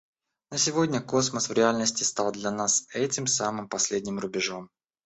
Но 0.49 0.57
сегодня 0.57 0.99
космос 0.99 1.49
в 1.49 1.53
реальности 1.53 2.01
стал 2.01 2.31
для 2.31 2.49
нас 2.49 2.87
этим 2.91 3.27
самым 3.27 3.69
последним 3.69 4.17
рубежом. 4.17 4.71